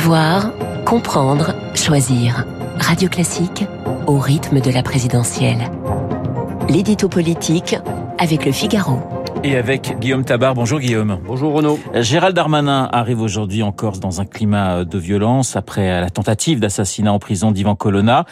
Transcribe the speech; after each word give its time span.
Savoir, 0.00 0.52
comprendre, 0.86 1.54
choisir. 1.74 2.46
Radio 2.78 3.06
Classique 3.10 3.66
au 4.06 4.16
rythme 4.18 4.58
de 4.58 4.70
la 4.70 4.82
présidentielle. 4.82 5.70
L'édito 6.70 7.10
politique 7.10 7.76
avec 8.16 8.46
le 8.46 8.52
Figaro. 8.52 8.98
Et 9.44 9.58
avec 9.58 9.98
Guillaume 10.00 10.24
Tabar. 10.24 10.54
Bonjour 10.54 10.80
Guillaume. 10.80 11.18
Bonjour 11.26 11.52
Renaud. 11.52 11.78
Gérald 11.96 12.34
Darmanin 12.34 12.88
arrive 12.90 13.20
aujourd'hui 13.20 13.62
en 13.62 13.72
Corse 13.72 14.00
dans 14.00 14.22
un 14.22 14.24
climat 14.24 14.86
de 14.86 14.98
violence 14.98 15.54
après 15.54 16.00
la 16.00 16.08
tentative 16.08 16.60
d'assassinat 16.60 17.12
en 17.12 17.18
prison 17.18 17.50
d'Ivan 17.50 17.74
Colonna. 17.74 18.24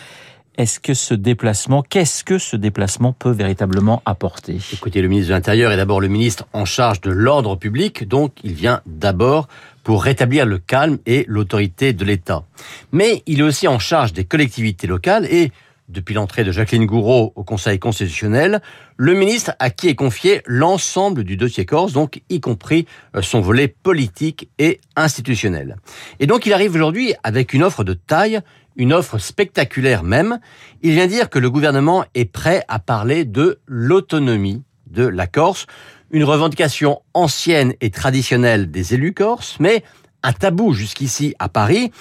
Est-ce 0.59 0.81
que 0.81 0.93
ce 0.93 1.15
déplacement, 1.15 1.83
qu'est-ce 1.83 2.25
que 2.25 2.37
ce 2.37 2.57
déplacement 2.57 3.13
peut 3.13 3.31
véritablement 3.31 4.03
apporter? 4.05 4.59
Écoutez, 4.73 5.01
le 5.01 5.07
ministre 5.07 5.29
de 5.29 5.35
l'Intérieur 5.35 5.71
est 5.71 5.77
d'abord 5.77 6.01
le 6.01 6.09
ministre 6.09 6.49
en 6.53 6.65
charge 6.65 7.01
de 7.01 7.13
l'ordre 7.13 7.55
public, 7.55 8.09
donc 8.09 8.33
il 8.43 8.55
vient 8.55 8.81
d'abord 8.85 9.47
pour 9.85 10.03
rétablir 10.03 10.47
le 10.47 10.59
calme 10.59 10.99
et 11.07 11.25
l'autorité 11.29 11.93
de 11.93 12.05
l'État. 12.05 12.43
Mais 12.91 13.23
il 13.27 13.39
est 13.39 13.45
aussi 13.45 13.69
en 13.69 13.79
charge 13.79 14.13
des 14.13 14.25
collectivités 14.25 14.89
locales 14.89 15.27
et 15.27 15.53
depuis 15.89 16.15
l'entrée 16.15 16.45
de 16.45 16.53
Jacqueline 16.53 16.87
Gouraud 16.87 17.33
au 17.35 17.45
Conseil 17.45 17.79
constitutionnel, 17.79 18.61
le 18.97 19.15
ministre 19.15 19.53
à 19.59 19.71
qui 19.71 19.89
est 19.89 19.95
confié 19.95 20.43
l'ensemble 20.47 21.25
du 21.25 21.37
dossier 21.37 21.65
Corse, 21.65 21.93
donc 21.93 22.23
y 22.29 22.41
compris 22.41 22.87
euh, 23.17 23.23
son 23.23 23.41
volet 23.41 23.69
politique 23.69 24.51
et 24.59 24.81
institutionnel. 24.97 25.77
Et 26.21 26.27
donc 26.27 26.47
il 26.47 26.53
arrive 26.53 26.75
aujourd'hui 26.75 27.15
avec 27.23 27.53
une 27.55 27.63
offre 27.63 27.85
de 27.85 27.95
taille, 27.95 28.41
une 28.77 28.93
offre 28.93 29.19
spectaculaire 29.19 30.03
même. 30.03 30.39
Il 30.83 30.93
vient 30.93 31.07
dire 31.07 31.31
que 31.31 31.39
le 31.39 31.51
gouvernement 31.51 32.05
est 32.15 32.31
prêt 32.31 32.65
à 32.69 32.79
parler 32.79 33.25
de 33.25 33.61
l'autonomie 33.67 34.63
de 34.87 35.07
la 35.07 35.27
Corse, 35.27 35.67
une 36.11 36.25
revendication 36.25 37.03
ancienne 37.15 37.75
et 37.81 37.91
traditionnelle 37.91 38.71
des 38.71 38.95
élus 38.95 39.13
corses, 39.13 39.57
mais 39.61 39.83
un 40.23 40.33
tabou 40.33 40.73
jusqu'ici 40.73 41.35
à 41.39 41.49
Paris, 41.49 41.93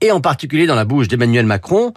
et 0.00 0.12
en 0.12 0.20
particulier 0.20 0.66
dans 0.66 0.74
la 0.74 0.84
bouche 0.84 1.08
d'Emmanuel 1.08 1.46
Macron, 1.46 1.92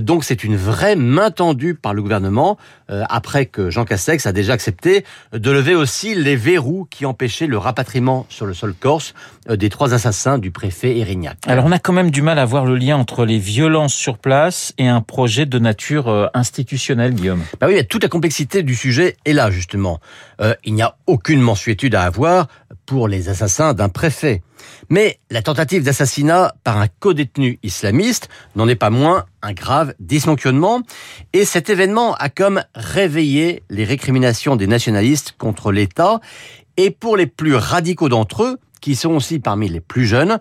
donc 0.00 0.24
c'est 0.24 0.44
une 0.44 0.56
vraie 0.56 0.96
main 0.96 1.30
tendue 1.30 1.74
par 1.74 1.94
le 1.94 2.02
gouvernement, 2.02 2.58
euh, 2.90 3.02
après 3.08 3.46
que 3.46 3.70
Jean 3.70 3.84
Castex 3.84 4.26
a 4.26 4.32
déjà 4.32 4.52
accepté 4.52 5.04
de 5.32 5.50
lever 5.50 5.74
aussi 5.74 6.14
les 6.14 6.36
verrous 6.36 6.86
qui 6.90 7.06
empêchaient 7.06 7.46
le 7.46 7.58
rapatriement 7.58 8.26
sur 8.28 8.46
le 8.46 8.54
sol 8.54 8.74
corse 8.78 9.14
euh, 9.48 9.56
des 9.56 9.68
trois 9.68 9.94
assassins 9.94 10.38
du 10.38 10.50
préfet 10.50 10.98
Erignac. 10.98 11.38
Alors 11.46 11.64
on 11.64 11.72
a 11.72 11.78
quand 11.78 11.92
même 11.92 12.10
du 12.10 12.22
mal 12.22 12.38
à 12.38 12.44
voir 12.44 12.64
le 12.64 12.76
lien 12.76 12.96
entre 12.96 13.24
les 13.24 13.38
violences 13.38 13.94
sur 13.94 14.18
place 14.18 14.72
et 14.78 14.88
un 14.88 15.00
projet 15.00 15.46
de 15.46 15.58
nature 15.58 16.30
institutionnelle, 16.34 17.14
Guillaume. 17.14 17.42
Bah 17.60 17.66
oui, 17.68 17.84
toute 17.86 18.02
la 18.02 18.08
complexité 18.08 18.62
du 18.62 18.74
sujet 18.74 19.16
est 19.24 19.32
là 19.32 19.50
justement. 19.50 20.00
il 20.64 20.74
n'y 20.74 20.82
a 20.82 20.96
aucune 21.06 21.40
mensuétude 21.40 21.94
à 21.94 22.02
avoir 22.02 22.48
pour 22.86 23.08
les 23.08 23.28
assassins 23.28 23.74
d'un 23.74 23.88
préfet. 23.88 24.42
Mais 24.88 25.18
la 25.30 25.42
tentative 25.42 25.82
d'assassinat 25.82 26.54
par 26.64 26.78
un 26.78 26.86
codétenu 26.86 27.58
islamiste 27.62 28.28
n'en 28.54 28.68
est 28.68 28.76
pas 28.76 28.90
moins 28.90 29.26
un 29.42 29.52
grave 29.52 29.94
dysfonctionnement. 30.00 30.82
Et 31.32 31.44
cet 31.44 31.68
événement 31.68 32.14
a 32.14 32.28
comme 32.28 32.62
réveillé 32.74 33.62
les 33.68 33.84
récriminations 33.84 34.56
des 34.56 34.66
nationalistes 34.66 35.34
contre 35.36 35.72
l'État. 35.72 36.20
Et 36.76 36.90
pour 36.90 37.16
les 37.16 37.26
plus 37.26 37.54
radicaux 37.56 38.08
d'entre 38.08 38.44
eux, 38.44 38.58
qui 38.80 38.94
sont 38.94 39.12
aussi 39.12 39.40
parmi 39.40 39.68
les 39.68 39.80
plus 39.80 40.06
jeunes, 40.06 40.38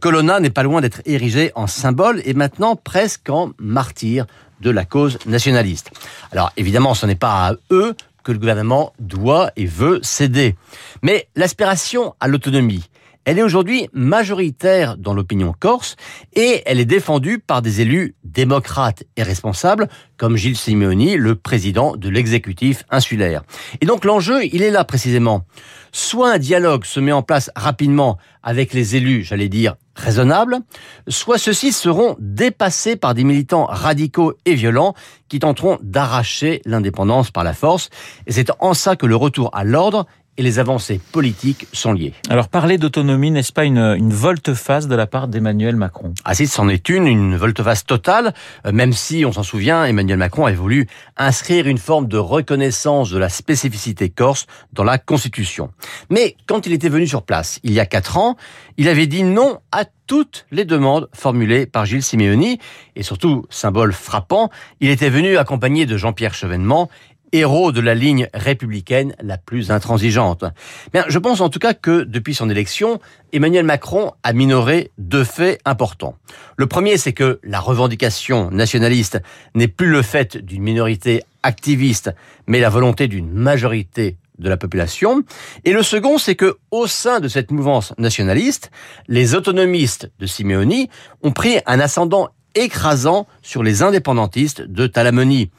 Colonna 0.00 0.38
n'est 0.38 0.50
pas 0.50 0.62
loin 0.62 0.80
d'être 0.80 1.00
érigé 1.04 1.50
en 1.56 1.66
symbole 1.66 2.22
et 2.24 2.34
maintenant 2.34 2.76
presque 2.76 3.28
en 3.28 3.50
martyr 3.58 4.26
de 4.60 4.70
la 4.70 4.84
cause 4.84 5.18
nationaliste. 5.26 5.90
Alors 6.32 6.52
évidemment, 6.56 6.94
ce 6.94 7.06
n'est 7.06 7.14
pas 7.14 7.48
à 7.48 7.54
eux 7.70 7.94
que 8.28 8.32
le 8.32 8.38
gouvernement 8.38 8.92
doit 8.98 9.52
et 9.56 9.64
veut 9.64 10.00
céder. 10.02 10.54
Mais 11.02 11.28
l'aspiration 11.34 12.14
à 12.20 12.28
l'autonomie, 12.28 12.84
elle 13.28 13.38
est 13.38 13.42
aujourd'hui 13.42 13.90
majoritaire 13.92 14.96
dans 14.96 15.12
l'opinion 15.12 15.52
corse 15.52 15.96
et 16.34 16.62
elle 16.64 16.80
est 16.80 16.86
défendue 16.86 17.38
par 17.38 17.60
des 17.60 17.82
élus 17.82 18.14
démocrates 18.24 19.04
et 19.18 19.22
responsables 19.22 19.88
comme 20.16 20.38
Gilles 20.38 20.56
Simeoni, 20.56 21.18
le 21.18 21.34
président 21.34 21.94
de 21.94 22.08
l'exécutif 22.08 22.84
insulaire. 22.88 23.42
Et 23.82 23.86
donc 23.86 24.06
l'enjeu, 24.06 24.46
il 24.46 24.62
est 24.62 24.70
là 24.70 24.82
précisément. 24.84 25.44
Soit 25.92 26.32
un 26.32 26.38
dialogue 26.38 26.86
se 26.86 27.00
met 27.00 27.12
en 27.12 27.22
place 27.22 27.50
rapidement 27.54 28.16
avec 28.42 28.72
les 28.72 28.96
élus, 28.96 29.24
j'allais 29.24 29.50
dire 29.50 29.76
raisonnables, 29.94 30.60
soit 31.08 31.36
ceux-ci 31.36 31.72
seront 31.72 32.16
dépassés 32.18 32.96
par 32.96 33.12
des 33.12 33.24
militants 33.24 33.66
radicaux 33.66 34.32
et 34.46 34.54
violents 34.54 34.94
qui 35.28 35.38
tenteront 35.38 35.76
d'arracher 35.82 36.62
l'indépendance 36.64 37.30
par 37.30 37.44
la 37.44 37.52
force. 37.52 37.90
Et 38.26 38.32
c'est 38.32 38.50
en 38.60 38.72
ça 38.72 38.96
que 38.96 39.04
le 39.04 39.16
retour 39.16 39.50
à 39.52 39.64
l'ordre 39.64 40.06
et 40.38 40.42
les 40.42 40.58
avancées 40.58 41.00
politiques 41.12 41.66
sont 41.72 41.92
liées. 41.92 42.14
Alors 42.30 42.48
parler 42.48 42.78
d'autonomie, 42.78 43.30
n'est-ce 43.30 43.52
pas 43.52 43.64
une, 43.64 43.78
une 43.78 44.12
volte-face 44.14 44.86
de 44.88 44.94
la 44.94 45.06
part 45.06 45.28
d'Emmanuel 45.28 45.76
Macron? 45.76 46.14
Ah 46.24 46.34
si, 46.34 46.46
c'en 46.46 46.68
est 46.68 46.88
une, 46.88 47.06
une 47.06 47.36
volte-face 47.36 47.84
totale, 47.84 48.32
euh, 48.64 48.72
même 48.72 48.92
si, 48.92 49.24
on 49.26 49.32
s'en 49.32 49.42
souvient, 49.42 49.84
Emmanuel 49.84 50.18
Macron 50.18 50.46
a 50.46 50.52
voulu 50.52 50.86
inscrire 51.16 51.66
une 51.66 51.78
forme 51.78 52.06
de 52.06 52.16
reconnaissance 52.16 53.10
de 53.10 53.18
la 53.18 53.28
spécificité 53.28 54.08
corse 54.08 54.46
dans 54.72 54.84
la 54.84 54.96
Constitution. 54.96 55.70
Mais 56.08 56.36
quand 56.46 56.66
il 56.66 56.72
était 56.72 56.88
venu 56.88 57.06
sur 57.06 57.22
place, 57.22 57.58
il 57.64 57.72
y 57.72 57.80
a 57.80 57.86
quatre 57.86 58.16
ans, 58.16 58.36
il 58.76 58.88
avait 58.88 59.08
dit 59.08 59.24
non 59.24 59.58
à 59.72 59.84
toutes 60.06 60.46
les 60.52 60.64
demandes 60.64 61.08
formulées 61.12 61.66
par 61.66 61.84
Gilles 61.84 62.02
Simeoni, 62.02 62.58
et 62.96 63.02
surtout, 63.02 63.44
symbole 63.50 63.92
frappant, 63.92 64.50
il 64.80 64.88
était 64.88 65.10
venu 65.10 65.36
accompagné 65.36 65.84
de 65.84 65.96
Jean-Pierre 65.96 66.32
Chevènement 66.32 66.88
héros 67.32 67.72
de 67.72 67.80
la 67.80 67.94
ligne 67.94 68.28
républicaine 68.34 69.14
la 69.22 69.38
plus 69.38 69.70
intransigeante. 69.70 70.44
Bien, 70.92 71.04
je 71.08 71.18
pense 71.18 71.40
en 71.40 71.48
tout 71.48 71.58
cas 71.58 71.74
que 71.74 72.02
depuis 72.02 72.34
son 72.34 72.50
élection, 72.50 73.00
Emmanuel 73.32 73.64
Macron 73.64 74.12
a 74.22 74.32
minoré 74.32 74.90
deux 74.98 75.24
faits 75.24 75.60
importants. 75.64 76.16
Le 76.56 76.66
premier, 76.66 76.96
c'est 76.96 77.12
que 77.12 77.40
la 77.42 77.60
revendication 77.60 78.50
nationaliste 78.50 79.20
n'est 79.54 79.68
plus 79.68 79.88
le 79.88 80.02
fait 80.02 80.36
d'une 80.36 80.62
minorité 80.62 81.22
activiste, 81.42 82.14
mais 82.46 82.60
la 82.60 82.70
volonté 82.70 83.08
d'une 83.08 83.30
majorité 83.30 84.16
de 84.38 84.48
la 84.48 84.56
population. 84.56 85.22
Et 85.64 85.72
le 85.72 85.82
second, 85.82 86.18
c'est 86.18 86.36
que 86.36 86.58
au 86.70 86.86
sein 86.86 87.20
de 87.20 87.28
cette 87.28 87.50
mouvance 87.50 87.92
nationaliste, 87.98 88.70
les 89.08 89.34
autonomistes 89.34 90.10
de 90.18 90.26
Simeoni 90.26 90.88
ont 91.22 91.32
pris 91.32 91.58
un 91.66 91.80
ascendant 91.80 92.28
écrasant 92.54 93.26
sur 93.42 93.62
les 93.62 93.82
indépendantistes 93.82 94.62
de 94.62 94.86
Talamoni. 94.86 95.50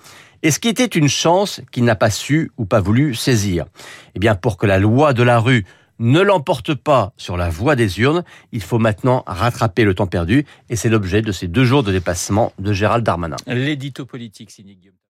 Et 0.41 0.51
ce 0.51 0.59
qui 0.59 0.69
était 0.69 0.85
une 0.85 1.09
chance 1.09 1.61
qu'il 1.71 1.83
n'a 1.83 1.95
pas 1.95 2.09
su 2.09 2.51
ou 2.57 2.65
pas 2.65 2.79
voulu 2.79 3.13
saisir. 3.13 3.65
Eh 4.15 4.19
bien, 4.19 4.35
pour 4.35 4.57
que 4.57 4.65
la 4.65 4.79
loi 4.79 5.13
de 5.13 5.23
la 5.23 5.39
rue 5.39 5.65
ne 5.99 6.21
l'emporte 6.21 6.73
pas 6.73 7.11
sur 7.17 7.35
la 7.35 7.49
voie 7.49 7.75
des 7.75 7.99
urnes, 7.99 8.23
il 8.51 8.61
faut 8.61 8.79
maintenant 8.79 9.23
rattraper 9.27 9.83
le 9.83 9.93
temps 9.93 10.07
perdu, 10.07 10.45
et 10.69 10.75
c'est 10.77 10.89
l'objet 10.89 11.21
de 11.21 11.33
ces 11.33 11.47
deux 11.47 11.65
jours 11.65 11.83
de 11.83 11.91
déplacement 11.91 12.53
de 12.57 12.71
Gérald 12.71 13.03
Darmanin. 13.03 13.35